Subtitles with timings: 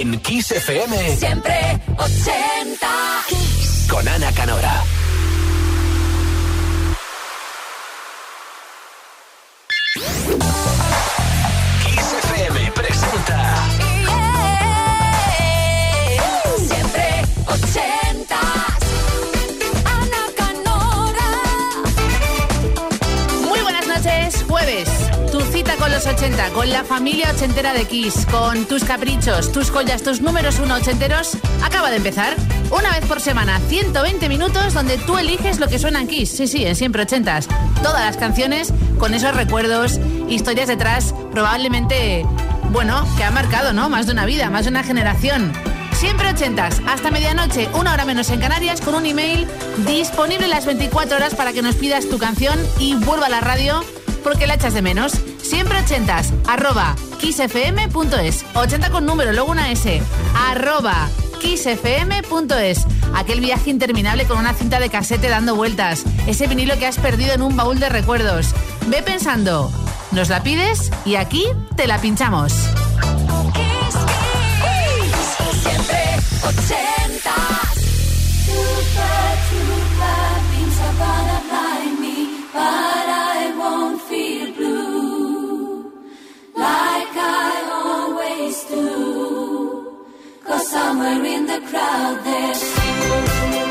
[0.00, 1.16] En Kiss FM.
[1.16, 1.52] Siempre
[1.96, 2.86] 80.
[3.88, 4.84] Con Ana Canora.
[25.98, 30.60] Los 80, con la familia ochentera de Kiss, con tus caprichos, tus joyas, tus números
[30.62, 32.36] uno ochenteros, acaba de empezar.
[32.70, 36.30] Una vez por semana, 120 minutos donde tú eliges lo que suena en Kiss.
[36.30, 37.48] Sí, sí, en siempre ochentas.
[37.82, 42.24] Todas las canciones con esos recuerdos, historias detrás, probablemente,
[42.70, 43.88] bueno, que ha marcado, ¿no?
[43.88, 45.52] Más de una vida, más de una generación.
[45.94, 49.48] Siempre ochentas, hasta medianoche, una hora menos en Canarias, con un email
[49.84, 53.82] disponible las 24 horas para que nos pidas tu canción y vuelva a la radio
[54.22, 55.12] porque la echas de menos.
[55.42, 58.44] Siempre ochentas, arroba kissfm.es.
[58.54, 60.02] 80 con número, luego una S.
[60.34, 61.08] Arroba
[61.40, 62.86] kissfm.es.
[63.14, 66.04] Aquel viaje interminable con una cinta de casete dando vueltas.
[66.26, 68.54] Ese vinilo que has perdido en un baúl de recuerdos.
[68.88, 69.70] Ve pensando.
[70.12, 72.52] Nos la pides y aquí te la pinchamos.
[75.62, 76.08] Siempre
[86.58, 87.52] like I
[87.84, 89.96] always do.
[90.44, 93.67] Cause somewhere in the crowd there's.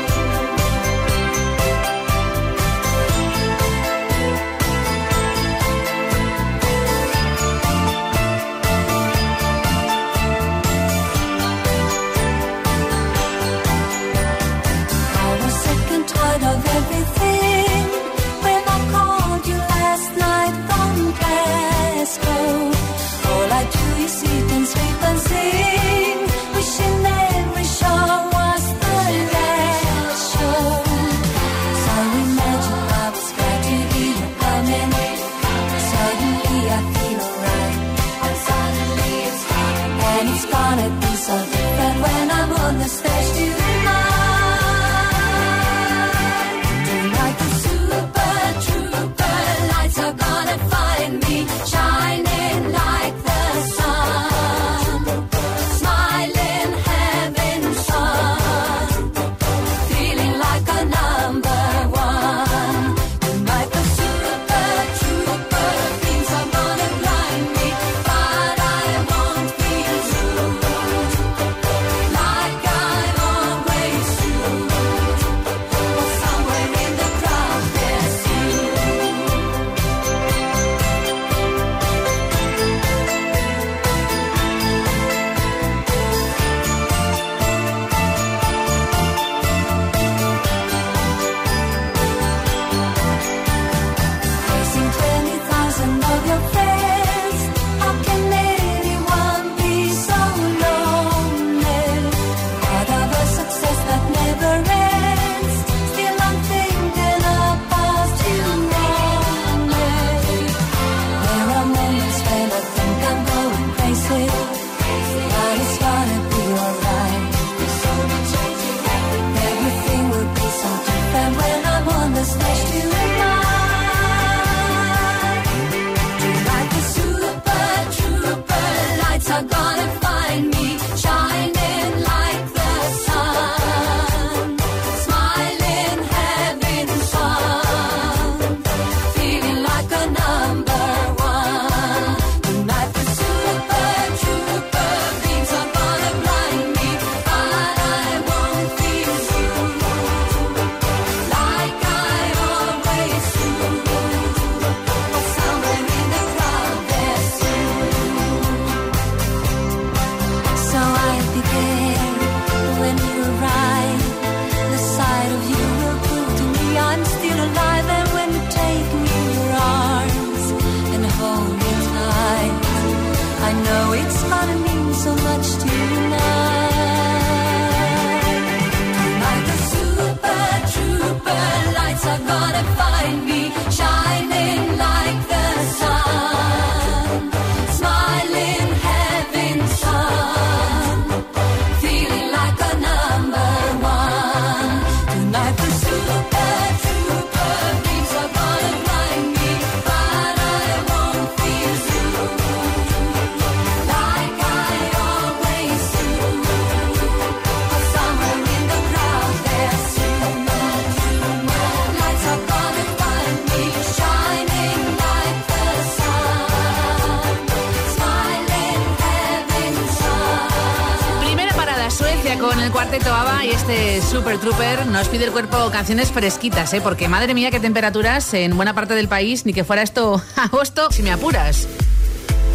[222.38, 226.80] Con el cuarteto ABBA y este Super Trooper nos pide el cuerpo canciones fresquitas, ¿eh?
[226.80, 230.90] porque madre mía qué temperaturas en buena parte del país, ni que fuera esto agosto,
[230.92, 231.66] si me apuras.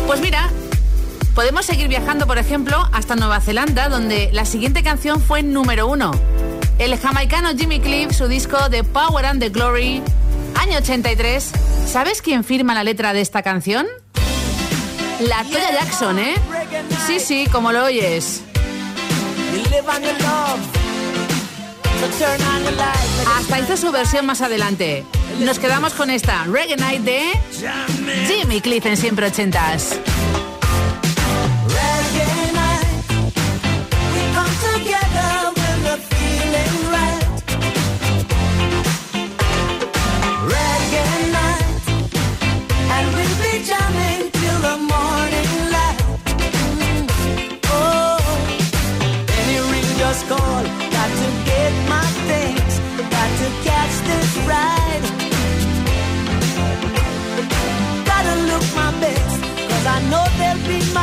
[0.08, 0.50] Pues mira,
[1.36, 6.12] podemos seguir viajando, por ejemplo, hasta Nueva Zelanda, donde la siguiente canción fue número uno.
[6.80, 10.02] El jamaicano Jimmy Cliff, su disco The Power and the Glory,
[10.56, 11.52] año 83.
[11.88, 13.88] ¿Sabes quién firma la letra de esta canción?
[15.20, 16.36] La Toya Jackson, ¿eh?
[17.06, 18.44] Sí, sí, como lo oyes.
[23.38, 25.06] Hasta hizo su versión más adelante.
[25.40, 27.32] Nos quedamos con esta Reggae Night de
[28.28, 30.00] Jimmy Cliff en siempre ochentas.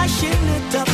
[0.01, 0.90] flashing it up.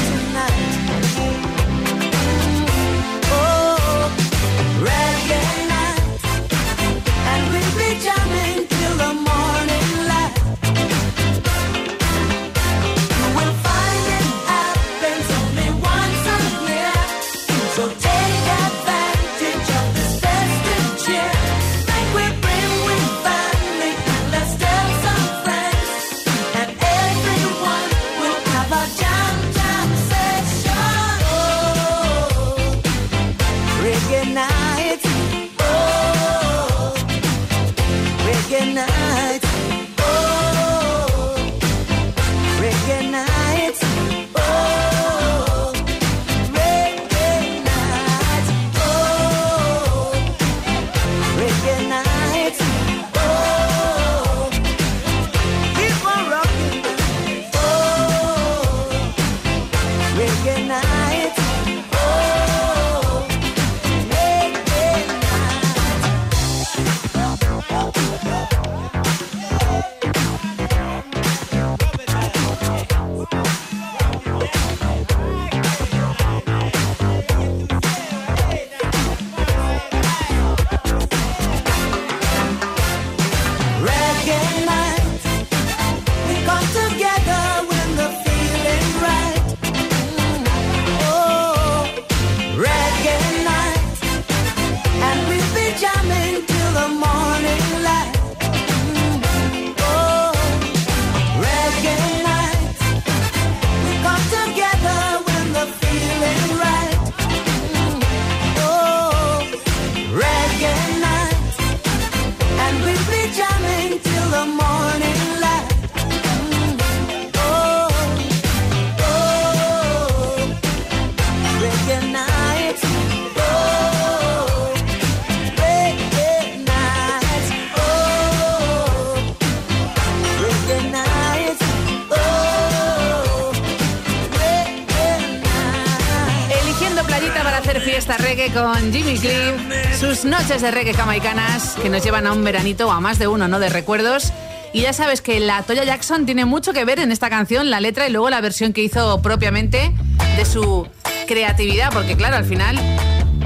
[138.53, 143.01] Con Jimmy Cliff, sus noches de reggae jamaicanas que nos llevan a un veranito a
[143.01, 143.59] más de uno, ¿no?
[143.59, 144.31] De recuerdos.
[144.75, 147.81] Y ya sabes que la Toya Jackson tiene mucho que ver en esta canción, la
[147.81, 149.91] letra y luego la versión que hizo propiamente
[150.37, 150.87] de su
[151.27, 152.79] creatividad, porque claro, al final,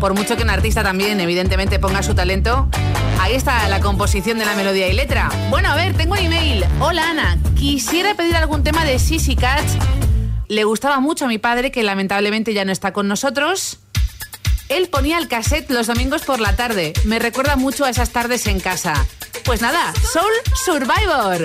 [0.00, 2.68] por mucho que un artista también evidentemente ponga su talento,
[3.20, 5.30] ahí está la composición de la melodía y letra.
[5.50, 6.64] Bueno, a ver, tengo un email.
[6.80, 9.70] Hola Ana, quisiera pedir algún tema de Sissy Catch.
[10.48, 13.78] Le gustaba mucho a mi padre, que lamentablemente ya no está con nosotros.
[14.70, 16.92] Él ponía el cassette los domingos por la tarde.
[17.04, 18.94] Me recuerda mucho a esas tardes en casa.
[19.44, 20.32] Pues nada, Soul
[20.64, 21.44] Survivor.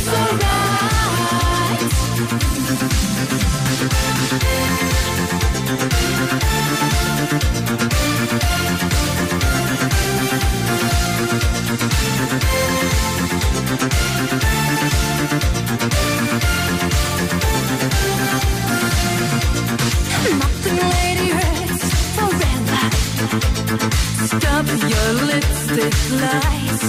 [24.37, 26.81] stop your lipstick lies.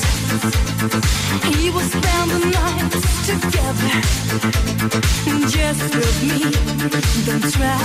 [1.49, 2.93] He will spend the night
[3.31, 3.95] together
[5.55, 6.41] just with me.
[7.27, 7.83] Don't try,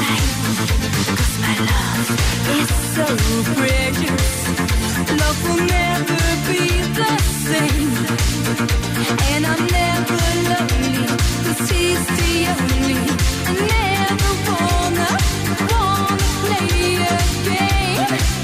[1.18, 2.10] cause my love
[2.58, 3.06] is so
[3.58, 4.28] precious.
[5.22, 6.64] Love will never be
[7.00, 7.12] the
[7.48, 7.94] same.
[9.34, 10.98] And I'm never lonely,
[11.46, 13.00] cause he's the only.
[13.74, 15.10] Never wanna,
[15.72, 18.37] wanna play a game.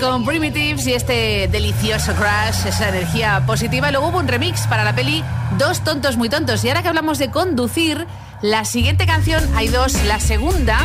[0.00, 3.90] Con Primitives y este delicioso crash, esa energía positiva.
[3.90, 5.22] Luego hubo un remix para la peli
[5.58, 6.64] Dos tontos muy tontos.
[6.64, 8.06] Y ahora que hablamos de conducir,
[8.40, 10.78] la siguiente canción, hay dos, la segunda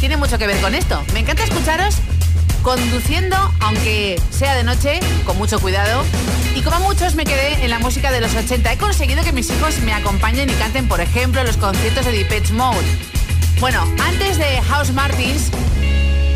[0.00, 1.00] tiene mucho que ver con esto.
[1.12, 1.96] Me encanta escucharos
[2.62, 6.02] conduciendo, aunque sea de noche, con mucho cuidado.
[6.56, 8.72] Y como muchos me quedé en la música de los 80.
[8.72, 12.54] He conseguido que mis hijos me acompañen y canten, por ejemplo, los conciertos de Depeche
[12.54, 12.86] Mode.
[13.60, 15.50] Bueno, antes de House Martins,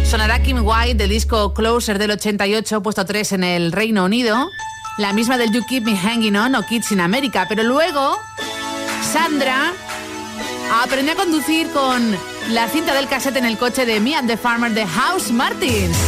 [0.08, 4.50] Sonará Kim White del disco Closer del 88, puesto 3 en el Reino Unido.
[4.96, 7.44] La misma del You Keep Me Hanging On o Kids in America.
[7.46, 8.18] Pero luego,
[9.12, 9.74] Sandra
[10.82, 12.16] aprendió a conducir con
[12.52, 16.07] la cinta del cassette en el coche de Me and the Farmer de House Martins.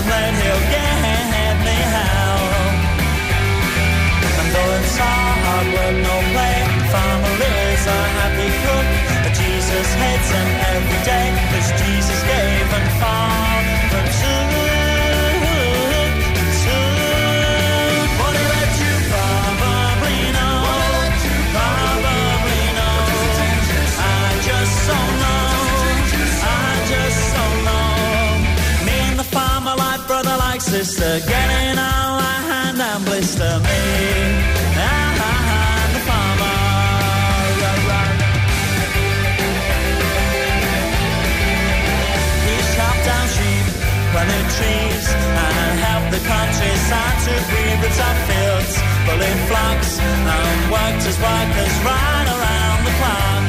[5.73, 6.57] were no play.
[6.93, 7.35] Farmer
[7.73, 8.87] is a happy cook.
[9.23, 11.27] But Jesus hates him every day.
[11.51, 14.41] Cause Jesus gave and Father too.
[24.87, 24.93] So
[26.43, 28.37] I just so long.
[28.85, 31.19] Me and the farmer like brother like sister.
[46.91, 48.73] hard to breathe the top fields
[49.07, 53.43] full in flux and worked as workers ran around the clock.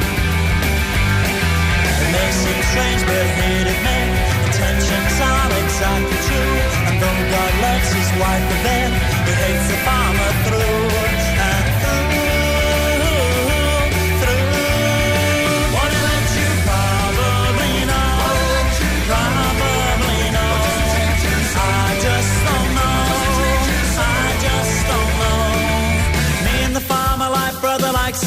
[2.03, 3.99] It may seem strange, but hated me.
[4.47, 6.57] Intentions are exactly true,
[6.89, 8.91] and though God loves his wife, but then
[9.27, 11.12] he hates the farmer through.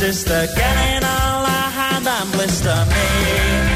[0.06, 3.75] sister, getting all I hand and blister me.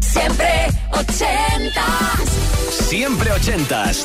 [0.00, 2.28] Siempre ochentas.
[2.88, 4.04] Siempre ochentas.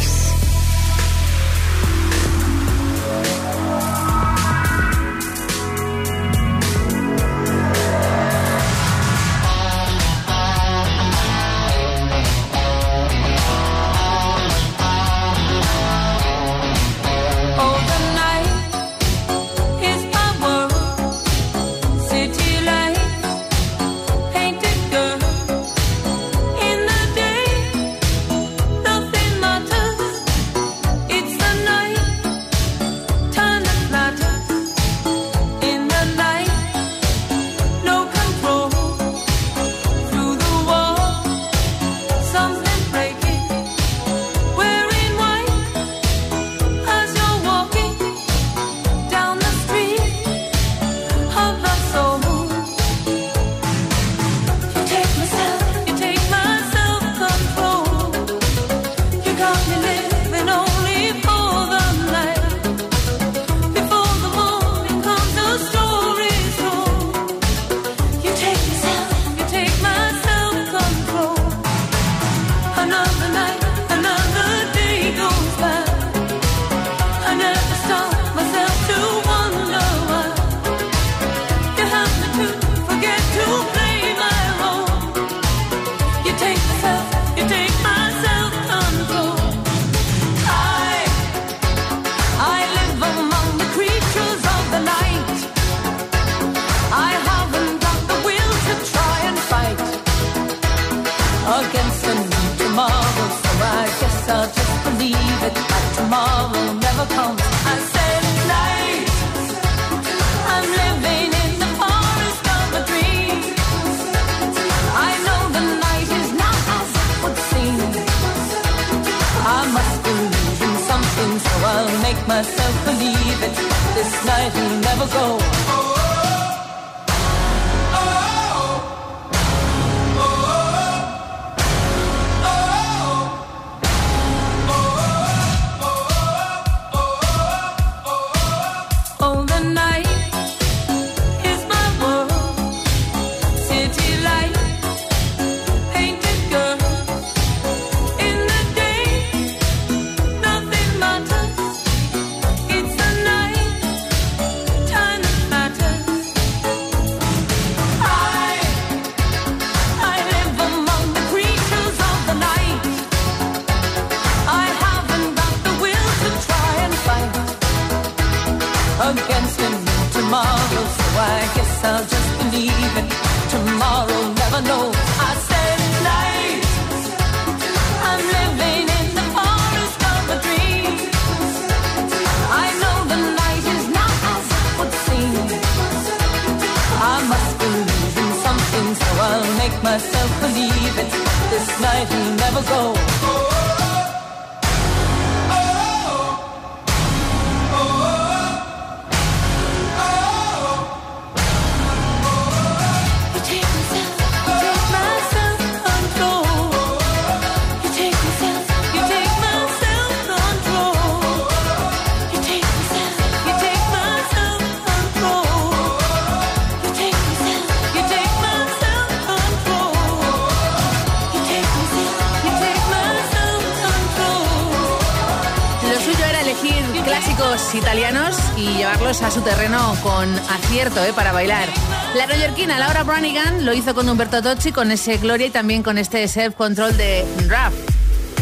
[233.21, 237.23] Lo hizo con Humberto Tocci, con ese Gloria y también con este Self Control de
[237.47, 237.71] Rap.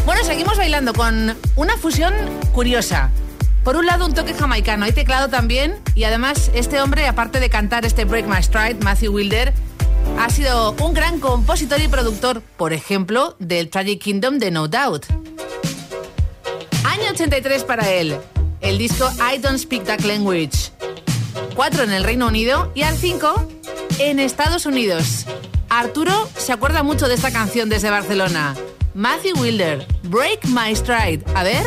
[0.06, 2.14] Bueno, seguimos bailando con una fusión
[2.54, 3.10] curiosa.
[3.62, 7.50] Por un lado, un toque jamaicano, hay teclado también, y además, este hombre, aparte de
[7.50, 9.52] cantar este Break My Stride, Matthew Wilder,
[10.18, 15.04] ha sido un gran compositor y productor, por ejemplo, del Tragic Kingdom de No Doubt.
[16.84, 18.16] Año 83 para él.
[18.62, 20.72] El disco I Don't Speak That Language.
[21.54, 23.59] 4 en el Reino Unido y al 5
[24.00, 25.26] en Estados Unidos.
[25.68, 28.56] Arturo se acuerda mucho de esta canción desde Barcelona.
[28.94, 31.22] Matthew Wilder, Break My Stride.
[31.34, 31.66] A ver.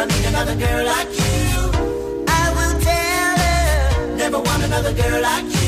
[0.00, 4.16] I meet another girl like you, I will tell her.
[4.16, 5.59] Never want another girl like you.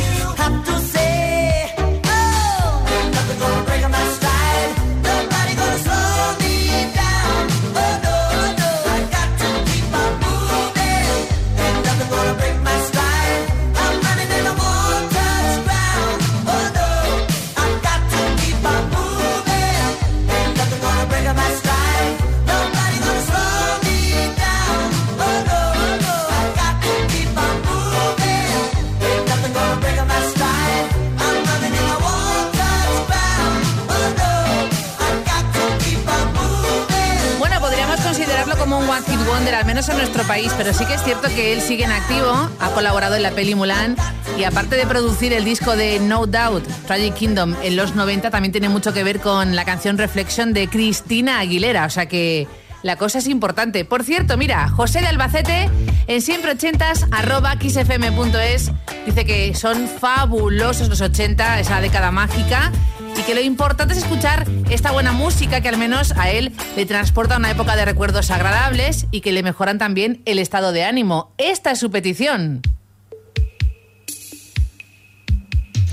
[39.33, 41.91] Wonder, al menos en nuestro país, pero sí que es cierto que él sigue en
[41.91, 43.97] activo, ha colaborado en la peli Mulan
[44.39, 48.53] y aparte de producir el disco de No Doubt, Tragic Kingdom, en los 90, también
[48.53, 52.47] tiene mucho que ver con la canción Reflection de Cristina Aguilera, o sea que
[52.83, 53.87] la cosa es importante.
[53.87, 55.71] Por cierto, mira, José de Albacete
[56.09, 58.71] en siempre ochentas arroba xfm.es
[59.07, 62.71] dice que son fabulosos los 80, esa década mágica
[63.17, 66.87] y que lo importante es escuchar esta buena música que al menos a él le
[66.87, 70.85] transporta a una época de recuerdos agradables y que le mejoran también el estado de
[70.85, 71.33] ánimo.
[71.39, 72.63] Esta es su petición.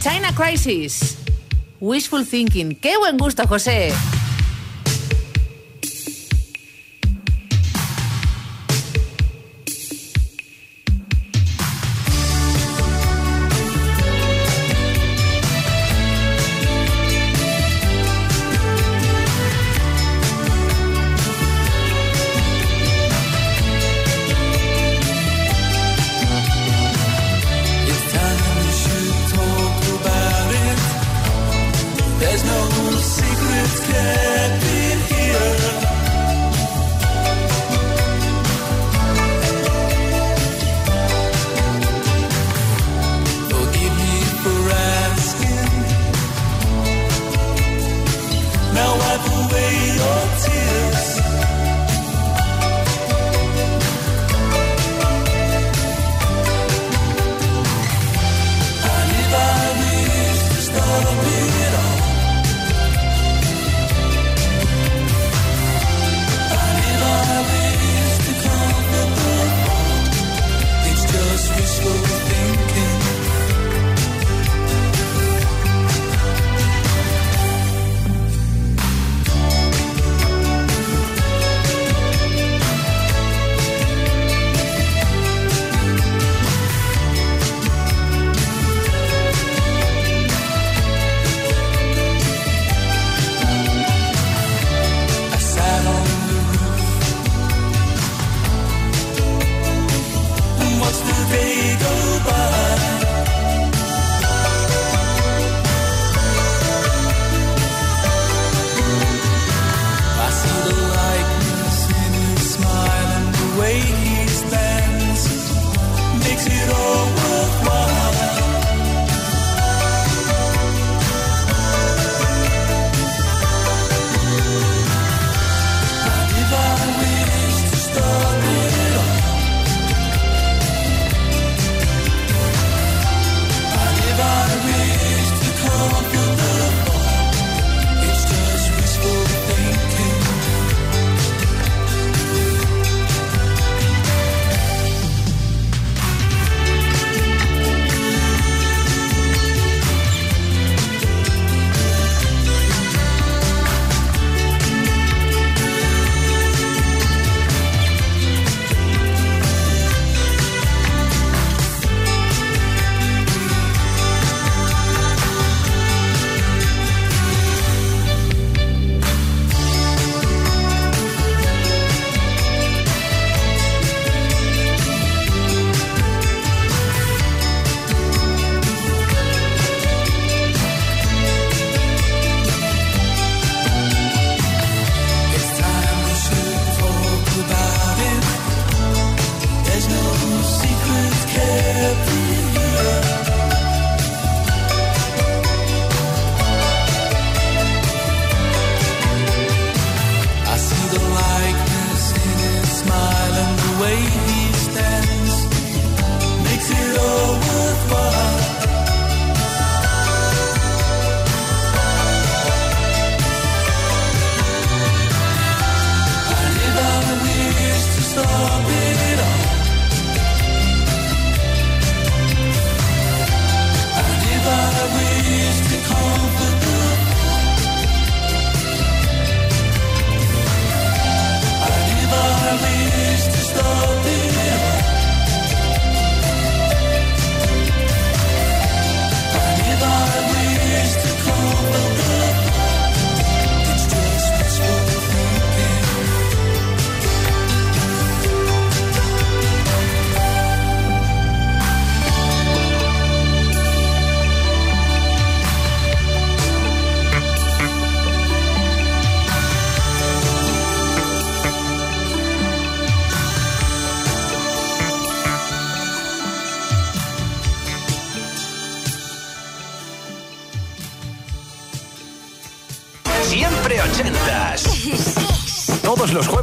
[0.02, 1.18] China Crisis.
[1.82, 2.76] Wishful Thinking.
[2.76, 3.94] Qué buen gusto, José.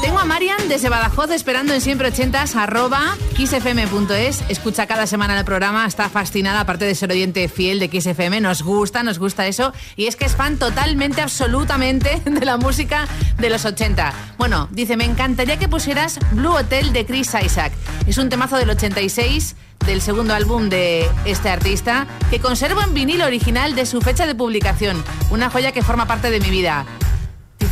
[0.00, 4.42] Tengo a Marian desde Badajoz esperando en siempre ochentas arroba kissfm.es.
[4.48, 8.40] Escucha cada semana el programa, está fascinada, aparte de ser oyente fiel de XFM.
[8.40, 9.74] Nos gusta, nos gusta eso.
[9.96, 13.06] Y es que es fan totalmente, absolutamente de la música
[13.38, 14.14] de los 80.
[14.38, 17.74] Bueno, dice, me encantaría que pusieras Blue Hotel de Chris Isaac.
[18.06, 23.26] Es un temazo del 86 del segundo álbum de este artista, que conservo en vinilo
[23.26, 26.86] original de su fecha de publicación, una joya que forma parte de mi vida.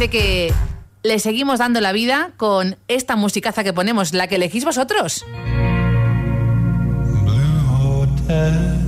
[0.01, 0.55] Dice que
[1.03, 5.27] le seguimos dando la vida con esta musicaza que ponemos, la que elegís vosotros.
[7.23, 8.81] Blue Hotel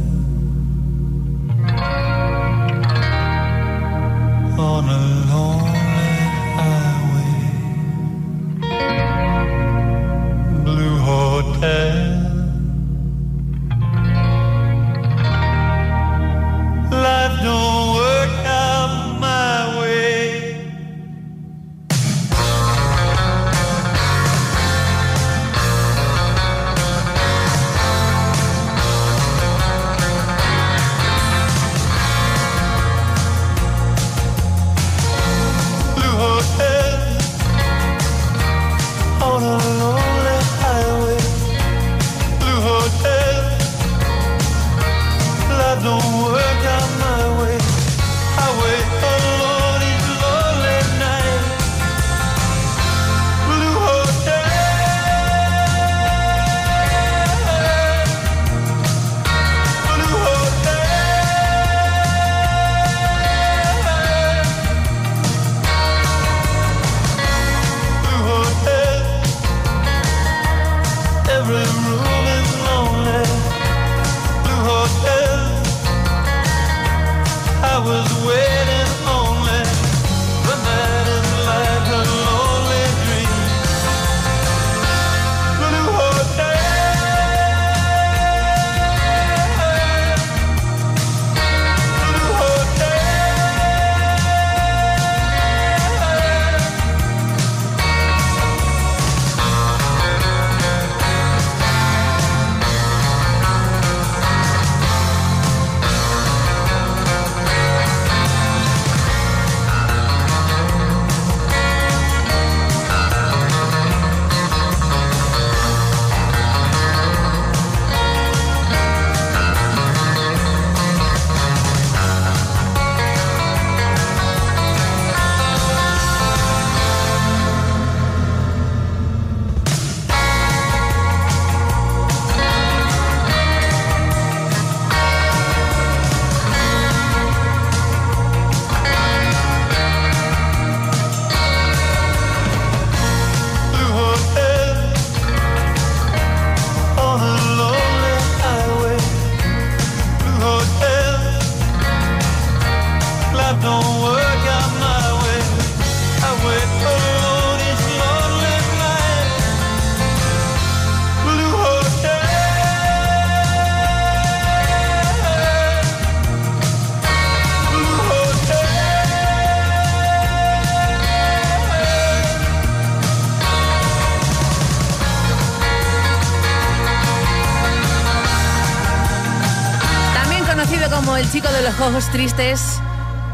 [181.82, 182.78] ojos tristes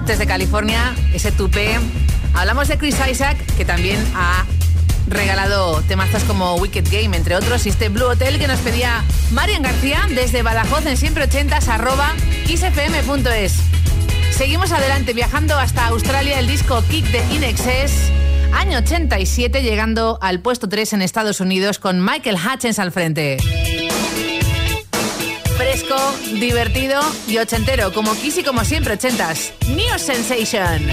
[0.07, 1.79] desde California, ese tupé.
[2.35, 4.47] Hablamos de Chris Isaac, que también ha
[5.07, 9.63] regalado temazos como Wicked Game, entre otros, y este Blue Hotel que nos pedía Marian
[9.63, 12.15] García desde Badajoz en siempre ochentas arroba
[12.47, 13.57] xfm.es.
[14.31, 18.11] Seguimos adelante viajando hasta Australia el disco Kick de Inexes,
[18.55, 23.37] año 87, llegando al puesto 3 en Estados Unidos con Michael Hutchins al frente.
[26.41, 29.53] Divertido y ochentero, como Kiss y como siempre ochentas.
[29.69, 30.89] New Sensation.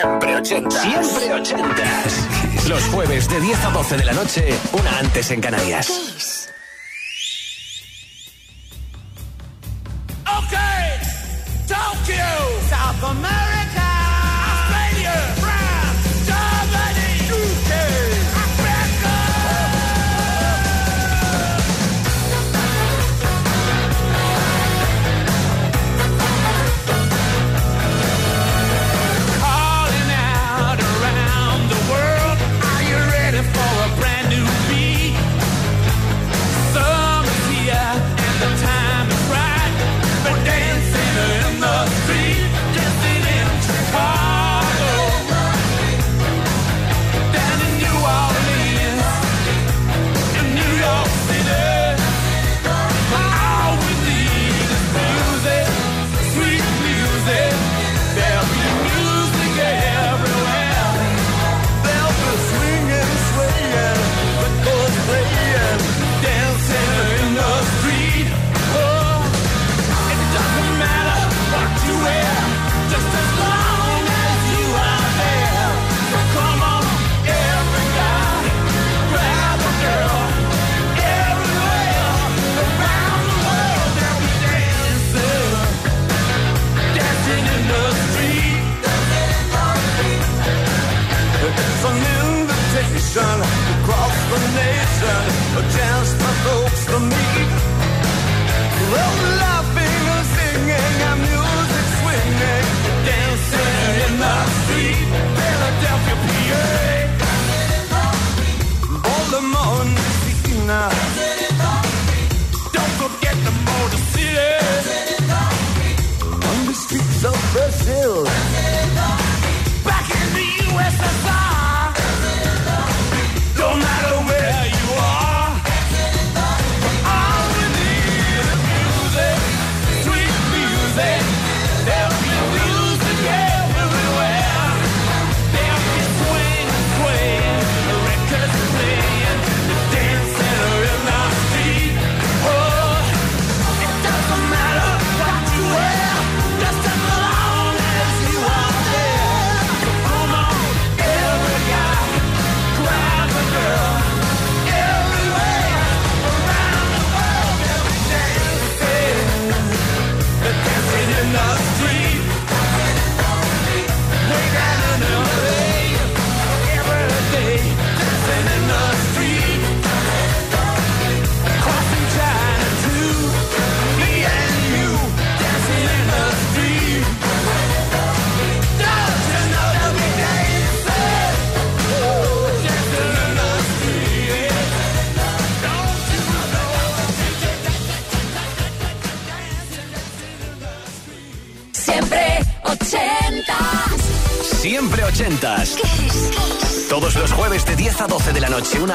[0.00, 0.70] Siempre 80.
[0.70, 2.68] Siempre 80.
[2.68, 6.27] Los jueves de 10 a 12 de la noche, una antes en Canarias.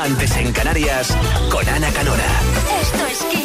[0.03, 1.15] antes en Canarias,
[1.49, 2.25] con Ana Canora.
[2.81, 3.42] Esto es